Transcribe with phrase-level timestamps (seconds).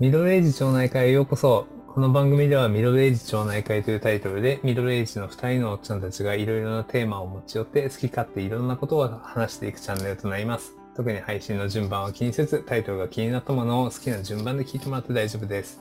[0.00, 1.68] ミドルエイジ町内会へようこそ。
[1.86, 10.72] この番組ではミドルエイジ町内会というタイトルで、ミドルエイジの二人のおっちゃんたちがいろいろなテーマを持ち寄って好き勝手いろんなことを話していくチャンネルとなります。
[10.96, 15.80] 特に配信の順番は気にせず、タイトルが気になったものを好きな順番で聞いてもらって大丈夫です。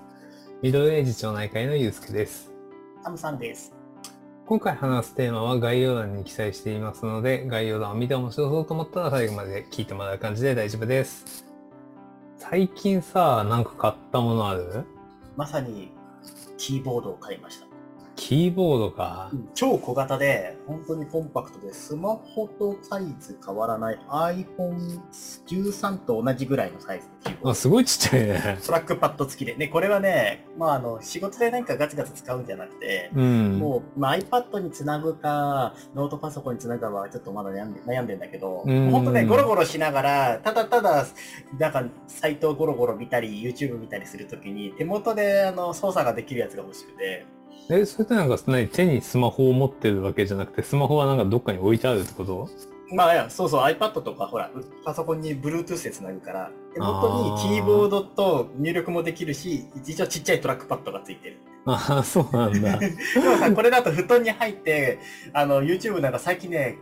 [0.62, 2.52] ミドルエイジ町内会のゆうすけです。
[3.04, 3.74] サムさんです。
[4.46, 11.52] 今回話すテーマは概要欄に記載していますので、概要欄を見て面白そうと思ったら最後まで聞いてもらう感じで大丈夫です。
[12.50, 14.84] 最近さ、なんか買ったものある？
[15.38, 15.92] まさに
[16.58, 17.66] キーボードを買いました。
[18.26, 19.30] キーボードか。
[19.54, 27.54] 超小型で、本当にコンパクトで、スマホとサイズ変わらない iPhone13 と同じぐらいのサイズのキーボーあ、ド。
[27.54, 28.60] すごいちっちゃいね。
[28.66, 29.56] トラックパッド付きで。
[29.56, 33.60] ね、これはね、まああの、仕事でなんかガツガツ使うんじゃなくて、うん。
[33.60, 41.06] もう、まあ、iPad につなぐか、ノートパソコンにつなぐかはちょっとまだ悩んで悩んでんだけど、うん本当ね、ゴロゴロしながら、ただただ、
[41.60, 47.26] なんか、サイトをゴロゴロ見たり、YouTube 見たりするときに、手元であの操作ができるやつが欲しくて、
[47.70, 52.50] え、それってなんか何手にスマホを持ってるわけじゃなくて、スマホはなんかどっかに置いてあるってこと？
[52.96, 54.52] まあ、いやそうそう、iPad とか、ほら、
[54.86, 61.38] パソコンに Bluetooth でつなぐから、手元にキーボードと入力もできるし、一応ちっちゃいトラックパッドがついてる。
[61.66, 62.78] ああ、そうなんだ。
[62.78, 65.00] でもさ、これだと布団に入って、
[65.32, 66.78] あの、YouTube なんか最近ね、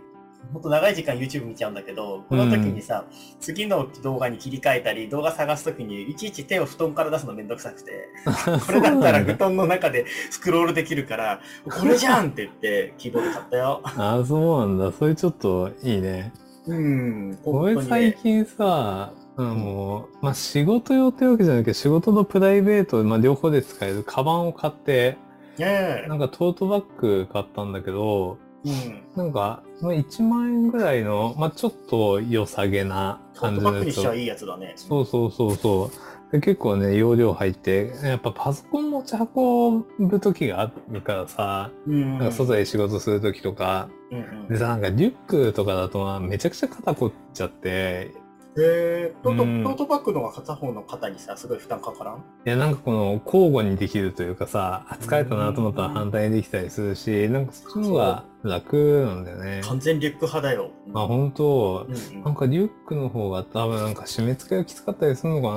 [0.54, 3.06] ほんと長い時間 YouTube 見ちゃうんだけど、この時にさ、
[3.40, 8.10] 次の動画に切り替えたり、動画探す時に、いちいち手を布団から出すのめんどくさくて、
[8.66, 13.82] これだったら布団の中でスクロールできるから、これじゃんって言って、キーボード買ったよ。
[13.84, 14.92] あ あ、そうなんだ。
[14.92, 16.34] それちょっといいね。
[16.68, 18.12] うん、これ本当にね。
[18.12, 25.18] 最近さ、あの、まあ、仕事用ってわけじゃないけど、仕事のプライベート、まあ、両方で使えるカバンを買って、
[25.58, 28.51] ねなんかトートバッグ買ったんだけど、え。
[28.66, 29.02] うん。
[29.16, 34.74] なんか、まあ、1万円ぐらいの、まあ、ちょっと良さげなトー感じのやつをトバッグにしちゃいいやつだね。
[34.76, 36.32] そうそうそうそう。
[36.32, 42.20] で結構ね、容量入って、やっぱパソコン持ち運ぶ時があるからさ、うん。
[42.20, 44.48] なんか外で仕事する時とか、うんうん。
[44.48, 48.14] でさ、なんかリュックとかだとまあめちゃくちゃ肩凝っちゃって、へ
[48.58, 52.16] えトート、うんトートバッグのが片方の肩にさ、すごい負担かからん？
[52.18, 59.62] いやなんかこの交互にできるというかさ、あ疲れたなと思ったら反対にできたりするし、なんかそっちの方が楽なんだよね。
[59.64, 60.72] 完全リュック派だよ。
[60.94, 61.86] あ、本当。
[61.88, 62.24] うんうん。
[62.24, 65.56] なんかリュックの方が多分なんか締め付けがきつかったりするのか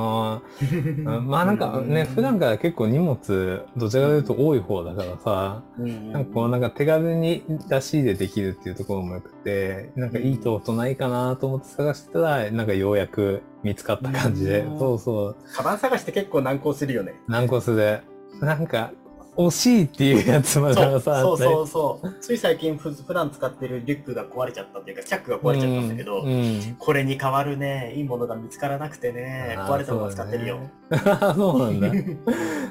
[1.05, 1.15] な。
[1.17, 14.61] うんまあなんかね、普段から結構荷物、どちらかというと多い方だからさ、うんなんかこうなんか手軽に出し入れできるっていうところもよくて、なんかいいトートないかなと思って探してたら、なんかようやく見つかった感じで。
[14.61, 17.15] う、んそうそう、カバン探して結構難航するよね。
[17.29, 18.03] 軟骨で、
[18.41, 18.93] なんか
[19.37, 22.15] 惜しいっていうやつまでそうさ、そうそうそう。
[22.21, 30.61] つい最近ふ普段使ってるリュックが壊れちゃったっていうか、チャックが壊れちゃったんだけど、うんうんこれに代わるね、いいものが見つからなくてね、壊れたまま使ってるよ。
[30.91, 31.89] そうだね そうなんだ。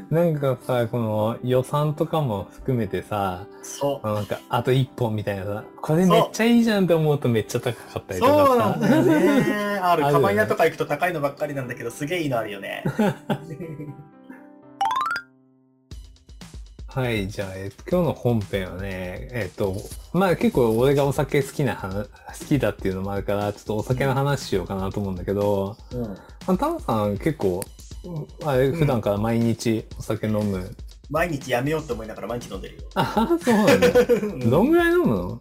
[0.09, 4.07] なんかさ、この予算とかも含めてさ、そう。
[4.07, 8.45] なんかあと一本みたいなさ、これめっちゃいいじゃんって思うとめっちゃ高かったりとかさ。
[8.45, 9.80] そうなんだよね。
[9.81, 12.84] ある、あるよねカバン屋とか行くと高いのばっかりなんだけど、すげえいいのあるよね。
[16.94, 19.76] はい、じゃあ、え今日の本編はね、えっと、
[20.14, 26.02] まあ結構俺がお酒好きな話、好きだっていうのもあるから、ちょっとお酒の話しようかなと思うんだけど、うん。
[26.04, 26.16] ま
[26.46, 27.66] あ、タンさん結構、
[28.04, 30.70] うんあれ、普段から毎日お酒飲む？
[31.09, 32.84] 毎日やめようって思いながら毎日飲んでるよ。
[32.94, 33.80] あ、そうなん
[34.44, 34.50] だ。
[34.52, 35.40] どんぐらい飲むの？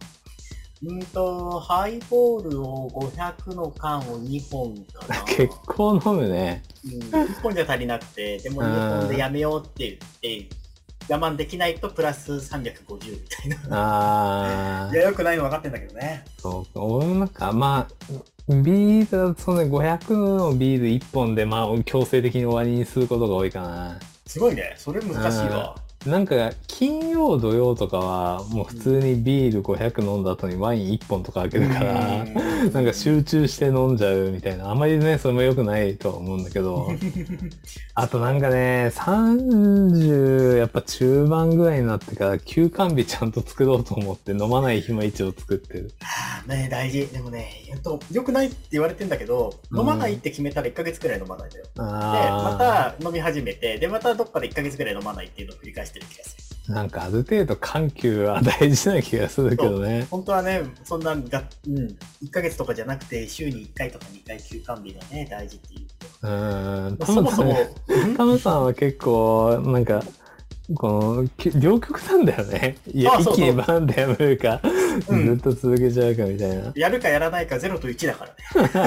[0.85, 5.21] うんと、ハイボールを500の缶を2本かな。
[5.29, 6.63] 結構飲むね。
[6.83, 10.62] うん、1本じゃ足りなくて、でも2本でやめようって言って、
[11.09, 14.87] 我慢できないとプラス350みたいな。
[14.87, 16.25] あいや、よくないの分かってんだけどね。
[16.39, 16.81] そうか。
[16.81, 23.99] 俺もなんか、まあ、ビールだとそうね、500のビール1本で、まあ、強制的に終わりにすることが多いかな。
[24.25, 24.73] すごいね。
[24.77, 25.75] それ難しいわ。
[26.05, 34.69] なんか、金曜、土曜とかは、もう普通にビール500飲んだ後にワイン1本とか開けるから、うんなんか集中して飲んじゃうみたいな。
[34.69, 36.89] あんまりね、それも良くないとは思うんだけど。
[37.95, 45.91] あとなんかね、30、やっぱ中盤ぐらいになってから休館日ちゃんと作ろうと思って飲まない日も一応作ってる。
[46.47, 47.07] ね大事。
[47.07, 51.65] でもね、えっと、良くないって言われてんだけど、うん飲まないって決めたら1ヶ月くらい飲まないんだよ。
[51.65, 56.43] で、あまた飲み始めて、で、またどっかで1ヶ月くらい飲まないっていうのを繰り返してる気がする。
[56.69, 60.07] あ、なんかある程度緩急は大事な気がするけどね。
[60.09, 65.81] 本当はね、そんなが、うん、1ヶ月とかじゃなくて、週に1回とか2回休館日がね、大事っていう。
[66.21, 67.05] うーん。
[67.05, 67.55] そもそも、
[68.15, 70.03] タムさんは結構、なんか、
[70.75, 72.77] この、き両極なんだよね。
[72.93, 74.61] いや、一気にバーンってやめるか、
[75.09, 76.71] うんずっと続けちゃうかみたいな。
[76.75, 78.81] やるかやらないか0と1だから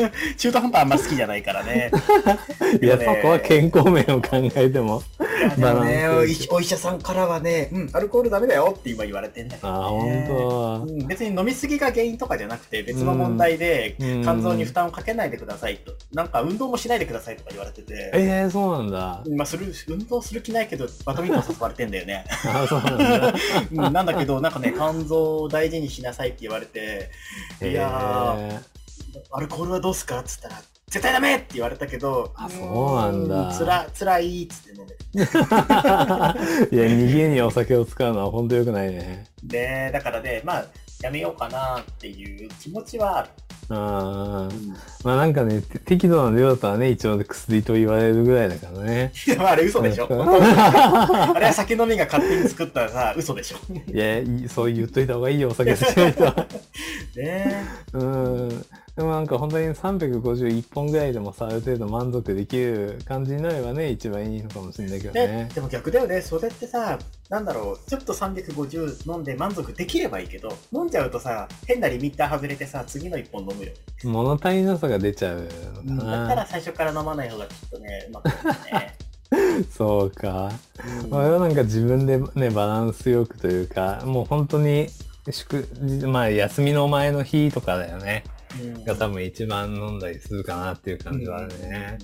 [0.00, 0.12] ね。
[0.38, 1.90] 中途半端あんま好きじゃないからね。
[2.80, 5.02] いや、そこは健康面を考えても。
[5.58, 6.08] いやでもね
[6.50, 9.74] お医者さんからはね、うん、アルコールダメだよって今言われてんだけど、ね。
[9.74, 18.18] あ、本うん別に飲みすぎが原因とかじゃなくて別の問題でうん肝臓に負担をかけないでくださいと、なんか運動もしないでくださいとか言われてて、当。
[18.18, 19.24] ええそうなんだ。
[19.36, 23.34] まあ、する運動する気ないけどバドミントン誘われてんだよね、なんだ。
[23.72, 27.10] うん、なんだけどなんかね肝臓を大事にしなさいって言われて
[27.60, 28.36] いや
[29.30, 30.20] アルコールはどうすか？
[30.20, 33.52] っつったら絶対ダメって言われたけどあそうなんだ。
[33.52, 39.26] つらつらいっつって飲んでえいや、逃げにお酒を使うのは本当良くないね。
[39.42, 40.66] でだからねまあ
[41.02, 43.28] やめようかなっていう気持ちはある、
[43.70, 49.12] あーまあなんかね、て適度な量だったらね、一応薬と言われるぐらいだからね。
[49.36, 50.06] まああれ嘘でしょ。
[50.10, 53.56] あれは酒飲みが勝手に作ったさ嘘でしょ。
[53.92, 55.72] いや、そう言っといた方がいいよ、お酒。
[55.72, 56.46] 好きな人は。
[57.16, 57.64] ね。
[57.92, 58.64] うん。
[58.94, 65.26] でもなんか本当に351本ぐらいでもさ、ある程度満足できる感じになればね、一番いいのかもしれないけどね。
[65.26, 65.50] ね。
[65.54, 66.20] でも逆だよね。
[66.20, 66.98] それってさ
[67.30, 67.90] なんだろう。
[67.90, 73.72] ちょっと350飲んで満足できればいいけど飲んじゃうとさ変なリミッター外れてさ次の1本飲むよ、
[74.04, 75.48] 物足りなさが出ちゃう
[75.84, 76.12] のかな。
[76.12, 78.96] だったら最初から飲まない方がきっとねうまくいくよね、
[79.70, 80.52] そうか。
[81.04, 84.88] うんまあ、俺はなんか自分でね、バランスよくというか、もう本当に、
[85.30, 85.66] 祝、
[86.06, 88.24] まあ休みの前の日とかだよね。
[88.60, 91.98] うんが多分一番飲んだりするかなっていう感じはあるね。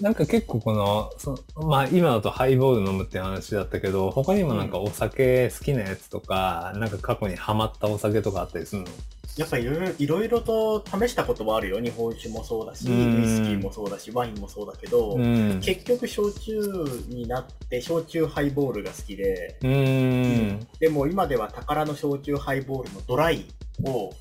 [0.00, 8.88] なんか結構この、そまあ今だとハイボール飲むって話だったけど、他にもなんかお酒好きなやつとか、なんか過去にハマったお酒とかあったりするの？
[9.36, 15.60] やっぱいろいろと試したことはあるよ日本酒もそうだしうんウイスキーもそうだしワインもそうだけど、うん。
[15.60, 16.60] 結局焼酎
[17.08, 20.66] になって焼酎ハイボールが好きで、うーん。
[20.80, 23.46] でも今では宝の焼酎ハイボールのドライ
[23.84, 24.12] を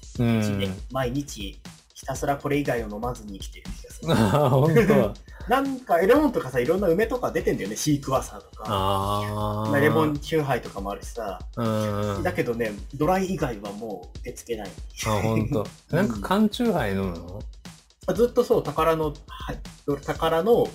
[0.91, 1.59] 毎日
[1.95, 3.86] ひたすらこれ以外を飲まずに生きてる気がする。
[4.07, 5.13] ああ、本当。
[5.47, 8.65] なんかエレモンとかさいろんな梅とか出てんだよねシークワーサーとか。
[8.67, 9.79] ああ。
[9.79, 11.39] レモンチューハイとかもあるしさ。
[11.55, 12.23] うん。
[12.23, 14.71] だけどね、ドライ以外はもう受け付けない。
[15.05, 15.65] あ、本当。
[15.95, 18.13] なんか缶チューハイ飲むの？
[18.13, 19.59] ずっとそう、宝の、はい、
[20.05, 20.67] 宝の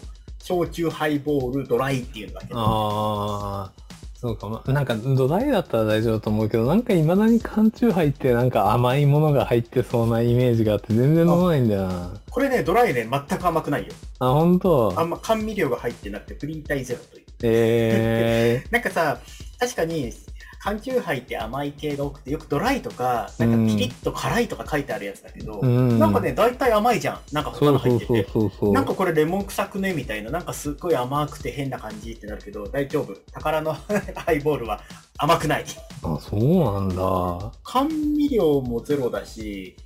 [0.43, 2.61] 焼酎ハイボールドライっていうのだけど。
[2.61, 3.82] ああ、
[4.23, 4.49] そうか。
[4.49, 12.11] ま、なんか土台だったら大丈夫だと思うけど、なんか未だに缶チューハイってなんか甘いものが入ってそうなイメージがあって全然飲まないんだよな。
[12.31, 13.93] これね、ドライね、全く甘くないよ。
[14.21, 14.95] あ、本当？
[14.97, 17.25] あんま甘味料が入ってなくて、プリン体ゼロという。
[17.43, 19.19] え なんかさ、
[19.59, 20.13] 確かに、
[20.63, 25.99] 缶チューハイって甘い系が多くて、よくドライとか、なんかピリッと辛いとか書いてあるやつだけど、ー、うん。
[25.99, 27.21] なんかね、大体甘いじゃん。
[27.33, 28.27] なんか他の入ってて。
[28.71, 33.13] なんかこれレモン臭くねみたいな、なんかすっごい甘くて変な感じってなるけど、大丈夫。
[33.33, 33.73] 宝の
[34.15, 34.81] ハイボールは
[35.19, 35.65] 甘くない。
[36.05, 37.53] あ、そうなんだ。
[37.65, 39.77] 甘味料もゼロだし、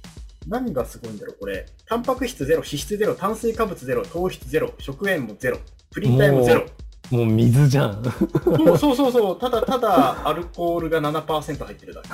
[0.46, 1.64] 何がすごいんだろう、これ。
[1.87, 5.58] タンパク質ゼロ、脂質ゼロ、炭水化物ゼロ、糖質ゼロ、食塩もゼロ、
[5.90, 6.67] プリン体もゼロ。
[7.11, 8.03] もう水じゃん。
[8.44, 12.08] そうそうそうそう、ただただアルコールが7%入ってるだけ。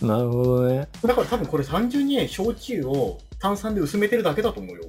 [0.06, 0.88] なるほどね。
[1.02, 4.82] だから多分これ単純に焼酎を炭酸で薄めてるだけだと思うよ。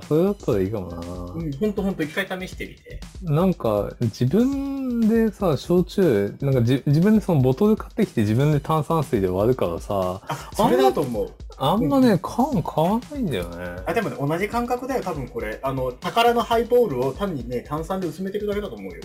[0.00, 0.96] ああ、それだったらいいかもな。
[0.96, 3.00] うん、ほんとほんと一回試してみて。
[3.22, 11.30] なんか、自分でさ、焼酎、なんかじ自分でそのボトル買ってきて自分で炭酸水で割るからさ、あ、それだと思う。
[11.56, 13.82] あんまね、缶買わないんだよね。
[13.86, 15.58] あ、でもね、同じ感覚だよ、多分これ。
[15.62, 18.98] あの、宝のハイボールを単にね、炭酸で薄めてるだけだと思うよ。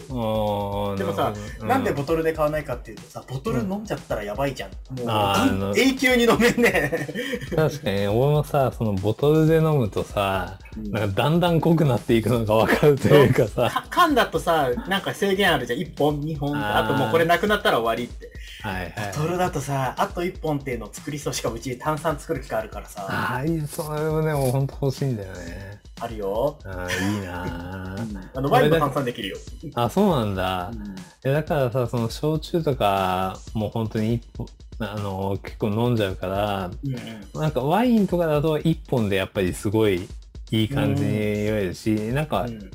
[0.90, 4.72] ああ、でもさなんでボトルで買わないかっていうとさ、ボトル飲んじゃったらやばいじゃん。
[4.98, 7.08] もう、永久に飲めんね。
[7.56, 15.80] 確かに、俺もさ、そのボトルで飲むとさ、なんかだんだん濃くなっていくのがわかるというかさ、か缶だとさ、なんか制限あるじゃん。
[15.80, 18.32] 1本、2本、あともうこれなくなったら終わりって。
[18.62, 19.14] はいはい。
[19.16, 21.34] ボトルだとさ、あと1本っていうのを作りそう。
[21.34, 25.80] しかもうち炭酸作る機会あるからさ、ああ、いい、それもね、もうほんと欲しいんだよね。
[26.02, 26.58] あるよ。
[26.66, 27.96] ああ、いいな
[28.36, 29.38] あの、ワインも炭酸できるよ。
[29.76, 29.86] あ。
[29.86, 30.72] あ、そうなんだ。
[31.24, 34.48] えだからさ、その焼酎とか、もう本当に一本、
[34.80, 37.42] あの、結構飲んじゃうから、うんうん。
[37.42, 40.08] なんかワインとかだと一本でやっぱりすごい
[40.52, 41.20] いい感じに酔
[41.56, 42.72] えるし、なんかうん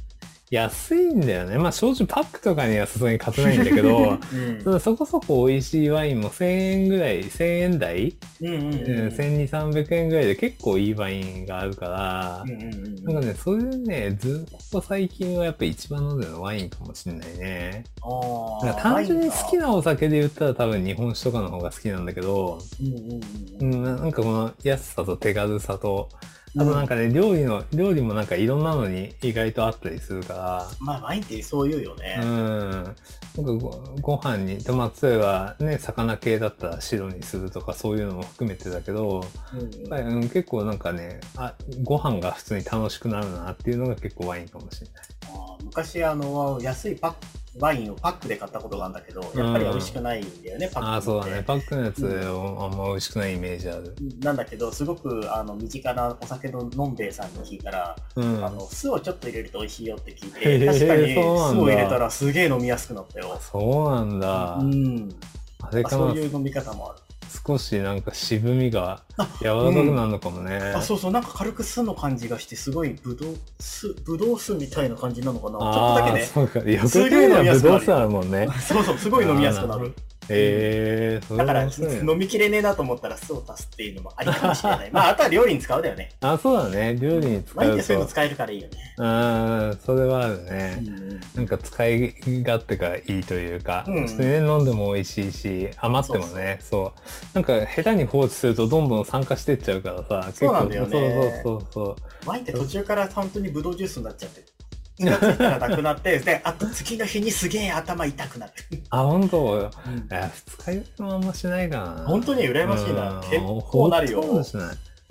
[0.54, 1.58] 安いんだよね。
[1.58, 4.18] まあ焼酎パックとかにはさすがに勝てないんだけど、
[4.66, 4.80] うん。
[4.80, 8.75] そこそこ美味しいワインも1000円ぐらい、1000円台、うんうんうんうん、
[9.08, 17.84] 1200、300円ぐらいで結構いいワインがあるからうん、うんうんなんかね、それでね、ずっと最近はやっぱ一番飲んでるのはワインかもしれないね。
[18.02, 23.20] あ単純に好きなお酒で言ったら多分日本酒とかの方が好きなんだけど、うんうん
[23.61, 24.23] うんうん、なんか。
[24.23, 26.08] この安さと手軽さと、
[26.56, 32.25] あとなんかね、料理の、料理もなんかいろんなのに意外とあったりするかまあ、ワインってそう言うよねら、。
[32.25, 32.70] うん。
[32.70, 32.94] なんか
[33.34, 33.58] ご
[34.00, 45.04] ご飯に、でまあ、例えばね、魚系だったら白にするとかそういうのも含めてだけど、うんうん結構なんかねあ、ご飯が普通に楽しくなるなっていうのが結構ワインかもしれない。
[45.26, 47.16] あー昔、あの、安いパック、
[47.58, 51.42] ワインをパックで買ったことがあるんだけど、やっぱり美味しくないんだよね、パックああ、そうだね。
[51.42, 53.94] パックのやつ、あんま美味しくないイメージある。
[54.20, 58.44] なんだけど、すごくあの身近なお酒ののんべえさんに聞いたら、うん。
[58.44, 63.38] あの酢をちょっと入れると美味しいよって聞いて、確かに酢を入れたらすげえ飲みやすくなったよ。
[63.40, 64.56] そうなんだ。
[64.61, 65.14] うん。
[65.61, 66.99] あれかなそういう飲み方もある。
[67.47, 70.57] 少しなんか渋みがあ柔らかくなるのかもね。
[70.75, 75.59] あ、そうそう、なんか軽く酢の感じがして、すごいぶどう酢、ぶどう酢みたいな感じなのかな。
[75.59, 76.25] ちょっとだけね。
[76.26, 76.59] そうか。
[76.61, 78.49] よくなるらブドウ酢あるもんね。
[78.61, 79.95] そうそう、すごい飲みやすくなる。
[80.28, 84.90] ええー、だから、飲みきれねえなと思ったら酢を足すっていうのもありかもしれない。
[84.93, 86.11] まあ、あとは料理に使うだよね。
[86.21, 86.97] あ、そうだね。
[87.00, 88.12] 料理に使うワインってそういうのと。
[88.12, 88.95] 使えるからいいよね。
[88.97, 90.78] うん、それはあるね。
[90.87, 91.04] うん
[91.35, 92.14] なんか使い
[92.45, 97.00] 勝手がいいというか、うん普通にね飲んでも美味しいし、余ってもね、そう
[97.35, 104.53] なんか下手に放置するとどんどん酸化してっちゃうからさ、そうなんだよねそうそうそうワインって途中から本当にブドウジュースになっちゃって。
[104.97, 108.53] 気がついたらなくなって、 で、あと次の日にすげえ頭痛くなる。
[108.91, 109.71] あ、本当？
[110.11, 110.31] え、
[110.65, 112.05] 二日酔いもあんましないかな。
[112.07, 113.11] 本当に羨ましいな。
[113.11, 113.21] うん。
[113.21, 114.21] 結構なるよ。
[114.23, 114.57] ほとんどし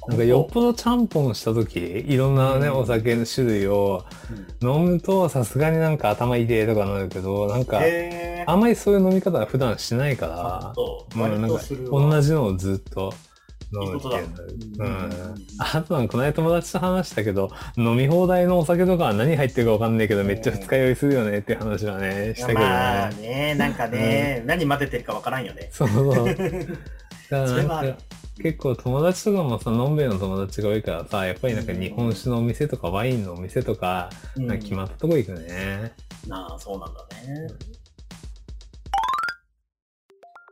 [0.05, 2.77] なんかよっぽどちゃんぽんした時いろんなね、うん。
[2.79, 4.03] お酒の種類を
[4.61, 4.69] うん。
[4.69, 11.15] 飲むとさすがになんか頭痛いとかなるけど、なんか、へあんまりそういう飲み方は普段しないかーら、そう。
[11.15, 13.13] うん、割なんか同じのをずっと
[13.81, 14.43] 飲むっていうの。
[14.43, 15.35] ううんん。
[15.59, 23.53] あとなんかこの間友達と話したけど、飲み放題のお酒とかは何入ってるかわかんないけど、めっちゃ二日酔いするよねって話はね、したけどまあね。
[23.53, 25.69] ね、なんかね、何混ぜてるかわからんよね。
[25.71, 26.25] そうそう。
[28.41, 35.93] 結構友達とかもさ、のんべえの友達が多いからさ、やっぱりなんか日本酒のお店とかワインのお店とか、うん決まったとこ行くね。
[36.27, 37.47] なあ、そうなんだね。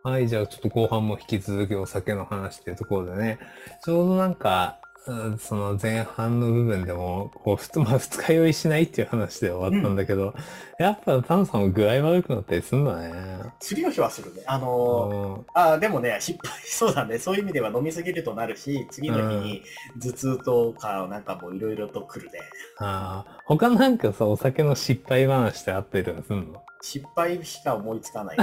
[0.03, 3.39] はい、じゃあちょっと後半も引き続きお酒の話っていうところでね、
[3.85, 10.35] ちょうどなんか、うんその前半の部分でも、こう、ふつ、まあ、二日酔いしないっていう話で終わったんだけど、
[10.77, 13.11] やっぱタンさんも具合悪くなったりすんだね。
[13.59, 14.43] 次の日はするね。
[14.45, 17.17] あのうんー、あでもね、失敗、 そうだね。
[17.17, 19.63] そういう意味では飲みすぎるとなるし、次の日に
[19.99, 22.39] 頭痛とか、なんかもういろいろと来るね。
[22.77, 28.37] あー他なんかさ、お酒の失敗話ってあったりとかすんの失敗しか思いつかない。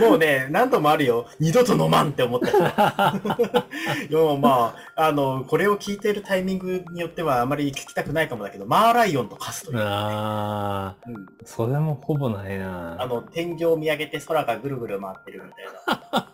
[0.00, 1.26] もうね、何度もあるよ。
[1.38, 4.08] 二度と飲まんって思った人。
[4.08, 9.78] でもまあ、あの、これを聞いてるタイミングによってはあまり聞きたくないかもだけど、マーライオンとカスという。
[9.80, 13.00] ああ、うんそれもほぼないな。
[13.00, 15.64] あの、天井を見上げて空がぐるぐる回ってるみたい
[16.12, 16.28] な。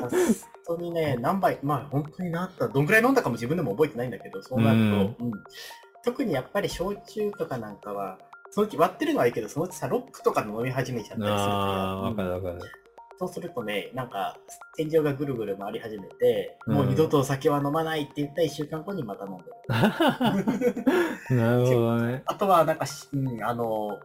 [0.00, 0.10] 本
[0.66, 5.32] 当にね、何杯、まあ本当になった、どんくらい飲んだかも自分でも覚えてないんだけど、そうなると、うん
[6.04, 8.18] 特にやっぱり焼酎とかなんかは、
[8.52, 12.70] そのうち割ってるのはいいけど、そのうちさ、ロックとかで飲み始めちゃったりするああ、から、わかうんるわかる。
[13.18, 14.36] そうするとね、なんか、
[14.76, 19.52] 天井がぐるぐる回り始めて、うんもう二度とお酒は飲まないって言った1週間後にまた飲んでる。
[21.36, 22.22] なるほどね。
[22.28, 23.98] あとは、なんかし、うん、あの、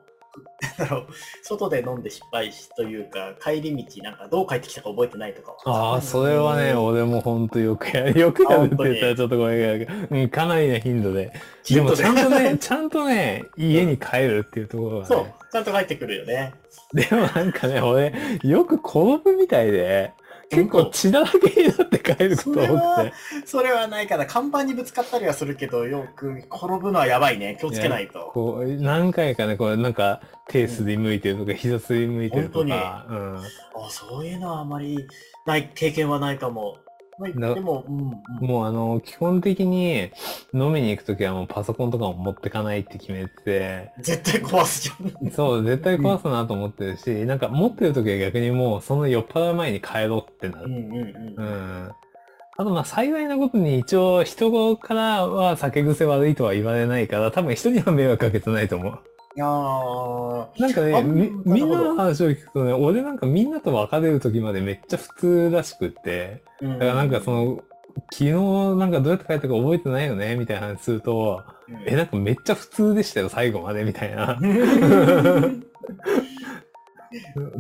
[0.77, 1.08] だろう、
[1.44, 5.56] 外で飲んで失敗しというか、帰り道、なんかどう帰ってきたか覚えてないとか。
[5.65, 8.17] ああ、それはね、うん俺もほんとよくやる。
[8.20, 11.32] よくやるって言ったあらちょっとごめんうん、かなりの頻度で。
[11.70, 16.53] でもちゃんとね、 ちゃんとね、家に帰るっていうところがそうね。、ちゃんと帰ってくるよね。
[16.94, 18.13] でもなんかね、俺、
[18.44, 20.12] よく転ぶみたいで、
[20.50, 23.13] 結構血だらけになって帰ること多くそれはて。
[23.46, 27.58] それはないから、看板にぶつかったりはするけど、よく転ぶのはやばいね。
[27.60, 28.32] 気をつけないと。
[28.34, 33.38] こう、何回かね、これなんか、手すり向いてるとか、膝すり向いてるとか、うん。
[33.38, 33.42] あ
[33.89, 35.08] そういうのはあまり
[35.46, 36.77] ない、経験はないかも。
[37.17, 38.47] まあなでも、うん、うん。
[38.47, 40.12] もうあの、基本的に
[40.53, 45.31] 飲みに行くときはもうパソコンとかも持ってかないって決めてて、絶対壊すじゃん。
[45.31, 50.65] そう、絶対壊すなと思ってるし、なんか持ってるときは逆にもうその酔っ払う前に帰ろうってなる。
[50.65, 51.36] うんうんうん。
[51.38, 51.91] うん。
[52.59, 59.00] あとまあ幸いなことに一応人からは酒癖悪いとは言われないから、多分人には迷惑かけてないと思う。
[59.38, 60.60] いやー。
[60.60, 67.63] なんかね、あみなみんなの話を聞くとね、俺なんかみんなと別れる時までめっちゃ普通らしくって、だだからなんかそ、の、
[68.12, 71.84] 昨日なんかどうやって帰ったか覚えてないよねみたいな話すると、うん。
[71.86, 74.39] え、なんかめっちゃ普通でしたよ、最後までみたいな。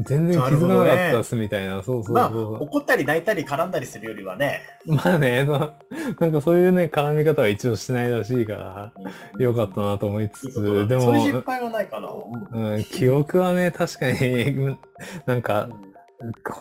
[0.05, 2.63] 全然気づかなかったっすみたいな、そうそうまあ、そう。
[2.63, 4.61] 怒ったり泣いたり絡んだりするよりはね。
[4.85, 5.43] まあね、
[6.19, 8.91] なんかそういうね、絡み方は一応しないらしいから、
[9.39, 12.09] よかったなと思いついいことだつ、でそういう失も、敗はないかな。
[12.51, 14.77] うん、記憶はね、確かに、
[15.25, 15.69] なんか、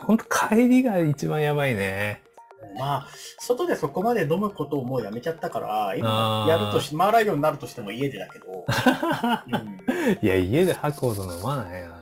[0.07, 2.23] ほんと帰りが一番やばいね。
[2.79, 3.07] まあ、
[3.39, 8.65] 外でそこまで飲むことをもうやめちゃったから、今やるとし、回らんようになるとしても家でだけど、
[9.47, 11.96] うんいや、家で吐くほど飲まないな。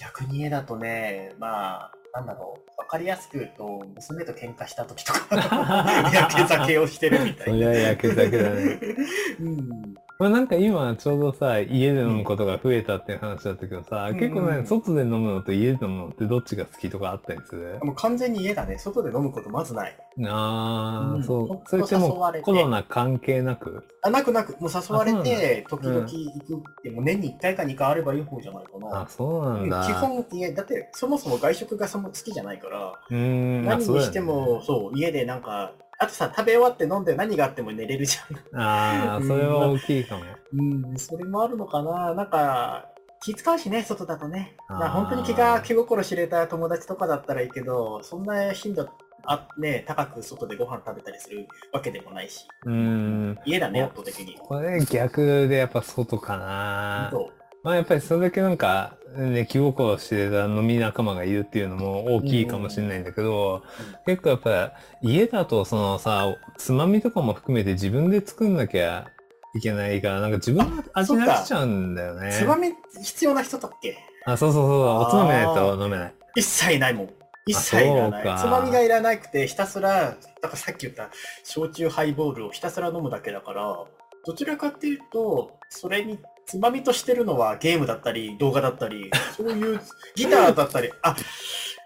[0.00, 5.36] 逆に家だとね、まあ、なんだろう、わかりやすく言うと、娘と喧嘩した時とか、
[6.14, 7.72] やけ酒をしてるみたそいな。
[7.72, 8.78] りゃ焼け酒だね。
[9.40, 17.78] うんまあなんか今ちょうどさ、家で飲むことが増えたっていう話だったけどさ、うん結構ね、うん外で飲むのと家で飲むのってどっちが好きとかあったりする？
[17.84, 18.78] もう完全に家だね。
[18.78, 19.96] 外で飲むことまずない。
[20.26, 21.68] ああ、うんそう。
[21.70, 23.84] それってもうコロナ関係なく？
[24.02, 29.02] あ、なくなく、もう誘われて、時々うん行くって、もう年に1回か2回あればいい方じゃないかな。
[29.02, 29.86] あ、そうなんだ。
[29.86, 38.60] 基本家、だってそもそも外食がそも好きじゃないから、うーん、まあ何にしても、そう、家でなんか、あとさ、食べ終わって飲んで何があっても寝れるじゃん。
[38.60, 40.22] ああ、それは大きいかも。
[40.54, 40.62] う
[40.94, 42.14] ん、それもあるのかな。
[42.14, 42.88] なんか、
[43.20, 44.56] 気使うしね、外だとね。
[44.68, 48.88] まあ、本当に気が、気心知れた友達とかだったらいいけど、そんな頻度、
[49.24, 52.46] あね、高く外でご飯食べたりするわけでもないし。
[52.64, 53.38] うーん。
[53.44, 54.38] 家だね、お圧倒的に。
[54.38, 57.08] これ逆でやっぱ外かな。
[57.10, 57.37] そう。
[57.68, 63.62] まあやっぱりそれだけなんか、ね、気心してた飲み仲間がいるっていうのも大きいかもしれないんだけど、
[64.06, 64.72] 結構やっぱ
[65.02, 69.08] 家だとそのさ、つまみとかも含めて自分で作んなきゃ
[69.54, 72.32] いけないから、なんか自分の味になっちゃうんだよね。
[72.32, 72.72] つまみ
[73.02, 73.98] 必要な人だっけ？
[74.24, 76.14] あ、そうそうそう、おつまみないと飲めない。
[76.36, 77.10] 一切ないもん。
[77.44, 78.38] 一切いらない。
[78.40, 81.10] つまみがいらなくて、ひたすら、だからさっき言った
[81.44, 83.84] 焼酎ハイボールをひたすら飲むだけだから、
[84.24, 89.80] どちらかっていうと、それにつまみとしてるのはゲームだったり、動画だったり、そういう
[90.14, 91.14] ギターだったり、あ、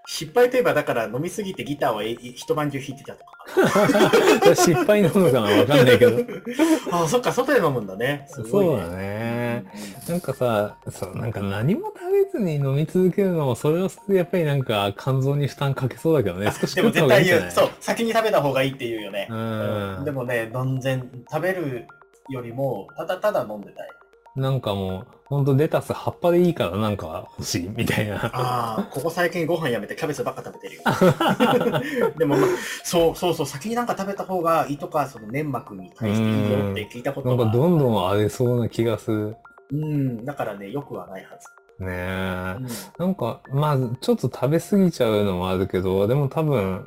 [0.06, 4.54] 失敗といえばだから飲みすぎてギターをえ一晩中弾いてたとか。
[4.54, 6.16] 失敗なのかなわかんないけど。
[6.92, 8.24] あ、そっか、外で飲むんだね。
[8.28, 9.64] すごいそうだね。
[10.08, 16.52] なんかさ、そう、なんか何も食べずに飲み続けるのも、それはそれでやっぱりなんか肝臓に負担かけそうだけどね。
[16.52, 17.48] 少しでも絶対言う。
[17.48, 19.26] いそう、先に食べた方がいいって言うよね。
[19.28, 21.88] うんでもね、断然食べる
[22.28, 23.88] よりも、ただただ飲んでたい。
[24.34, 28.26] なんかもう、ほんとレタス葉っぱでいいからなんか欲しいみたいな。
[28.26, 30.82] ああ、ここ最近ご飯やめてキャベツばっか食べてるよ。
[32.18, 32.48] でも、まあ、
[32.82, 39.36] そうそうそう、先になんか食べた方がいいとか、その粘膜に対していいよって聞いたことがなんかどんどん荒れそうな気がする。
[39.70, 41.48] うん、だからね、よくはないはず。
[41.82, 42.56] ねえ。
[42.58, 42.66] うん
[42.98, 46.86] なんか、まあ、ちょっと食べ過ぎちゃうのもあるけど、でも多分、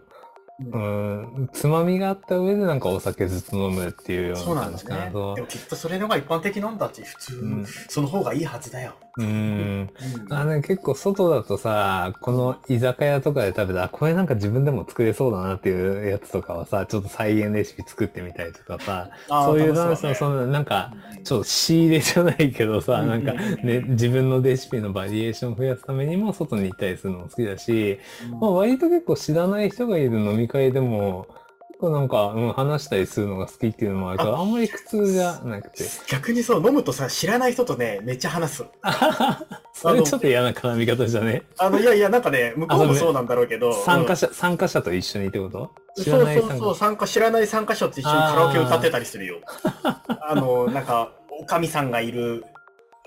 [0.60, 4.98] ううんん、つまみがあった上でなんかお酒ずつ飲むっていうよそううな感じかな。
[5.06, 5.26] なんだね。
[5.32, 8.94] とでもきっとそれのが一般的なんだって、普通、うんその方がいいはずだよ。
[9.18, 9.90] うん。
[10.36, 20.14] うんあね、結構外だとさ、この居酒屋とかで食べたら、これなんか自分でも作れそうだなっていうやつとかはさ、ちょっと再現レシピ作ってみたりとかさ、そういう楽しね。
[20.14, 21.24] そのなんか、うん。
[21.24, 23.08] ちょっと仕入れじゃないけどさ、うん。
[23.08, 28.00] なんかね、自分のレシピのバリエーションを増やすためにも外に行ったりするのも好きだし、
[28.42, 31.28] まあ割と結構知らない人がいる飲み会でも、
[31.76, 35.84] 結構なんか、うん、話したりするのが好きっていうのもあるから、あんまり苦痛じゃなくて。
[36.08, 38.64] 逆にそう、飲むとさ、知らない人とね、めっちゃ話す。
[39.74, 41.44] それちょっと嫌な絡み方じゃね？
[41.58, 45.72] あの、いやいや、なんかね、 向こうもそうなんだろうけど、者参加者、参加者と一緒にってこと？
[45.98, 49.36] 知そうらない参加そうそう、参加、知らない参加者と一緒にカラオケ歌ってたりするよ。
[49.84, 51.12] あの、なんか、
[51.42, 52.46] おかみさんがいる、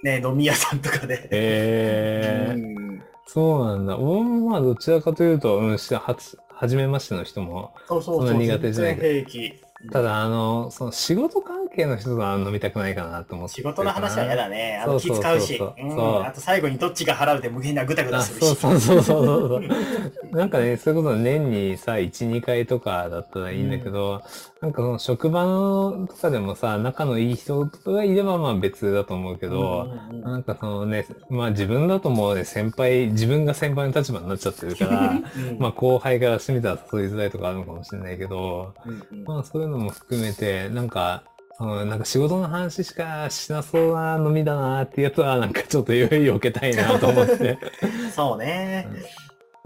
[0.03, 1.15] ね、飲み屋さんとかで。
[1.15, 2.88] へえー、うん
[3.29, 3.99] そうなんだ。
[3.99, 8.29] 俺もまあどちらかというと、うん、しはじ、はじめましての人も、そうそうそう。
[8.29, 9.61] そんな苦手じゃない平気。
[9.93, 14.81] ただあの、その仕事関係の人とは飲みたくないかなと思って仕事の話は嫌だね。
[14.83, 15.59] あの気そうそう使うし。
[15.59, 18.47] そうそううんそうあと最後にどっちが払うで無限なぐたぐたあするし。
[18.47, 20.37] そうそうそうそうそう。
[20.37, 24.23] なんかね、そういうこと年にさ、1、2回とかだったらいいんだけど、
[24.61, 41.23] なんかその職場のとかでもさ、仲のいい人がいればまあ別だと思うけど、うんうんうんなんかそのね、まあ自分だともうね、先輩、自分が先輩の立場になっちゃってるから、 うんまあ後輩からしてみたら誘いづらいとかあるのかもしれないけど、うんうんまあそういうのも含めて、なんか、
[41.61, 47.59] うん、なんか仕事の話しかしなそうな飲みだなっていうやつは、なんかちょっとより避けたいなと思って。
[48.15, 48.89] そうね。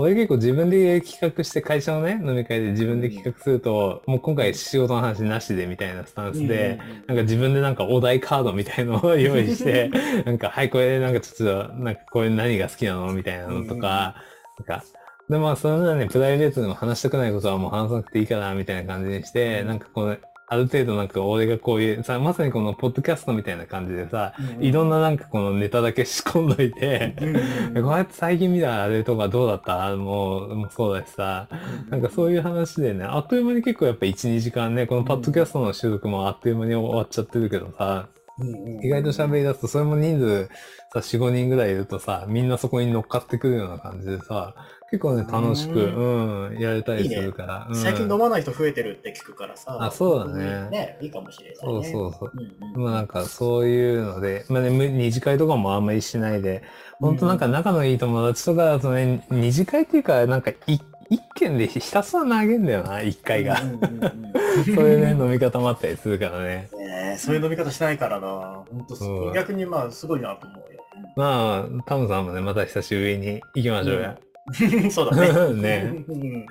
[0.03, 9.91] 俺結構自分で企画して会社のね、飲み会で自分で企画すると、もう今回仕事の話なしでみたいなスタンスで、なんか自分でなんかお題カードみたいのを用意して、
[10.27, 14.17] なんか、はい、これなんかちょっと、なんかこれ何が好きなのみたいなのとか、
[14.59, 14.85] なんか、
[15.31, 20.17] で、まあ、そんなね、プライベートでも話したくないことはもう話さなくていいかな、みたいな感じにして、なんかこの、
[20.53, 27.83] ある程度なんか俺がこういう、さ、まさにこのポッドキャストみたいな感じでさ、いろんななんかこのネタだけ仕込んどいて、うんうんうん。
[27.85, 29.97] こうやって最近見たあれとかどうだった？
[29.97, 31.49] もう、もうそうだしさ、
[31.89, 40.49] なんかそういう話でね、あっという間に結構やっぱ1、2時間ね、このパッドキャストの収録もあっという間に終わっちゃってるけどさ、うんうん意外と喋り出すと、それも人数
[40.93, 44.55] さ、4、5人ぐらいいるとさ、みんなそこに乗っかってくるような感じでさ、
[44.93, 47.67] 結構ね、楽しく、ううん、やれたりするから。
[47.71, 49.79] うん最近飲まない人増えてるって聞くからさ。
[49.81, 51.59] あそうだねね、いいかもしれないね。
[51.63, 52.33] そうそうそう。
[52.35, 52.83] うんうん。
[52.85, 56.63] まあなんかそういうので、まあね、む二次会とかもあんまりしないで、
[57.01, 60.79] ほんとなんか仲のいい友達とかだとね、二次会っていうか、なんかい
[61.09, 63.57] 一軒でひたすら投げんだよな、一回が。
[63.57, 66.69] そういうね、飲み方もあったりするからね。
[67.17, 68.63] そういう飲み方しないからな。
[68.71, 70.85] 本当そう逆にまあすごいなと思うよ。
[71.17, 74.19] まあ、タムさんもね、また久しぶりに行きましょうや。
[74.91, 75.55] そうだね。
[75.93, 76.47] ねうん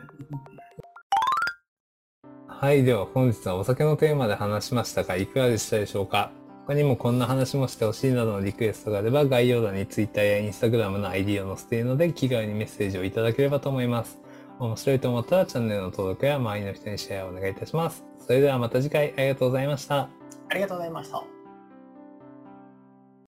[2.48, 6.32] はい、では本日はお酒のテーマで話しましたが、いかがでしたでしょうか？
[6.68, 14.20] 他にもこんな話もしてほしいなどのリクエストがあれば、概要欄に Twitter や Instagram の ID を載せているので、気軽にメッセージをいただければと思います。
[14.60, 18.06] 面白いと思ったらチャンネルの登録や周りの人にシェアをお願いいたします。
[18.20, 20.08] それではまた次回ありがとうございました。
[20.50, 21.31] ありがとうございました。